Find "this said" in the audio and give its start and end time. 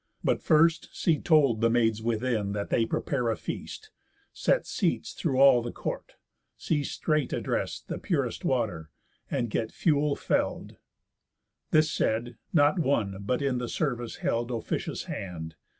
11.69-12.35